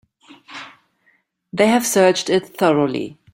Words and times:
They 1.53 1.67
have 1.67 1.85
searched 1.85 2.31
it 2.31 2.57
thoroughly. 2.57 3.19